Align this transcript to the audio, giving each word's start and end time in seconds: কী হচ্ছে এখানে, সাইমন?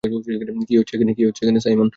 কী 0.67 0.73
হচ্ছে 0.79 0.93
এখানে, 1.43 1.59
সাইমন? 1.59 1.87